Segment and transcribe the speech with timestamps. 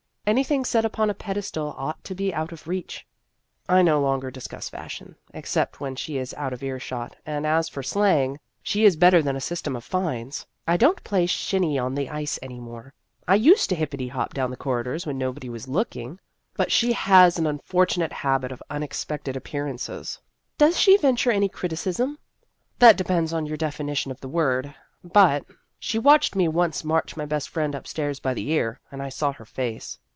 [0.31, 3.05] "Anything set upon a pedestal ought to be out of reach.""
[3.67, 7.67] I no longer discuss fashion except when she is out of ear shot; and as
[7.67, 10.45] for slang, she is better than a system of fines.
[10.65, 12.93] I don't play shinney on the ice any more.
[13.27, 16.17] I used to hippity hop down the corridors when nobody was looking,
[16.55, 20.17] but she has 90 Vassar Studies an unfortunate habit of unexpected appearances.""
[20.59, 22.17] Does she venture any criticism?""
[22.79, 24.73] That depends on your definition of the word.
[25.03, 25.45] But
[25.77, 28.79] she watched me once march my best friend up stairs by the ear.
[28.89, 29.97] And I saw her face."